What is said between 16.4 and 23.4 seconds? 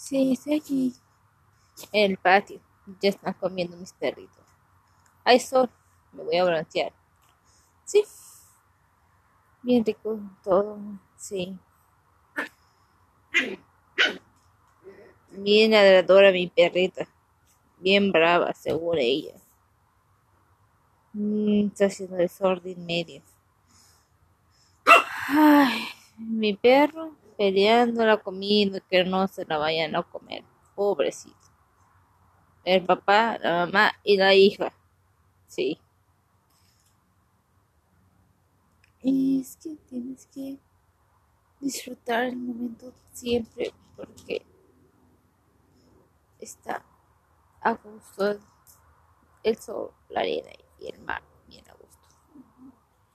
perrita. Bien brava, según ella. Mm, está haciendo desorden medio.